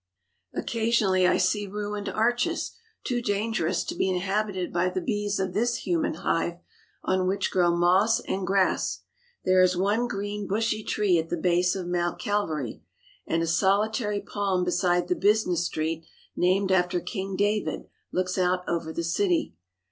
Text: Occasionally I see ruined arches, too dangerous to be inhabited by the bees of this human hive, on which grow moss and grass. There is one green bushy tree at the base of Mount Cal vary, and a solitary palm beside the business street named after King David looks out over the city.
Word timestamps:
Occasionally 0.55 1.27
I 1.27 1.37
see 1.37 1.67
ruined 1.67 2.09
arches, 2.09 2.71
too 3.03 3.21
dangerous 3.21 3.83
to 3.83 3.93
be 3.93 4.09
inhabited 4.09 4.73
by 4.73 4.89
the 4.89 4.99
bees 4.99 5.39
of 5.39 5.53
this 5.53 5.75
human 5.75 6.15
hive, 6.15 6.57
on 7.03 7.27
which 7.27 7.51
grow 7.51 7.75
moss 7.77 8.19
and 8.21 8.47
grass. 8.47 9.01
There 9.45 9.61
is 9.61 9.77
one 9.77 10.07
green 10.07 10.47
bushy 10.47 10.83
tree 10.83 11.19
at 11.19 11.29
the 11.29 11.37
base 11.37 11.75
of 11.75 11.85
Mount 11.85 12.17
Cal 12.17 12.47
vary, 12.47 12.81
and 13.27 13.43
a 13.43 13.45
solitary 13.45 14.21
palm 14.21 14.63
beside 14.63 15.07
the 15.07 15.13
business 15.15 15.67
street 15.67 16.03
named 16.35 16.71
after 16.71 16.99
King 16.99 17.35
David 17.35 17.85
looks 18.11 18.39
out 18.39 18.67
over 18.67 18.91
the 18.91 19.03
city. 19.03 19.53